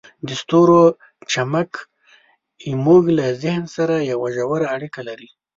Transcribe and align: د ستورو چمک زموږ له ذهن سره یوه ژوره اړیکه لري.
د 0.27 0.29
ستورو 0.41 0.81
چمک 1.31 1.71
زموږ 2.71 3.03
له 3.17 3.25
ذهن 3.43 3.63
سره 3.75 3.95
یوه 4.11 4.27
ژوره 4.35 4.67
اړیکه 4.75 5.01
لري. 5.07 5.29